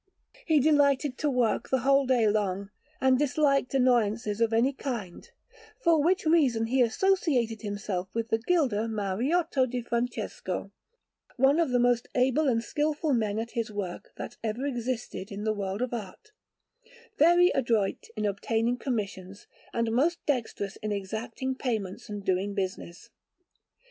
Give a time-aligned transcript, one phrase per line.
[0.47, 5.29] He delighted to work the whole day long, and disliked annoyances of any kind;
[5.79, 10.71] for which reason he associated himself with the gilder Mariotto di Francesco,
[11.37, 15.43] one of the most able and skilful men at his work that ever existed in
[15.43, 16.31] the world of art,
[17.19, 23.11] very adroit in obtaining commissions, and most dexterous in exacting payments and doing business.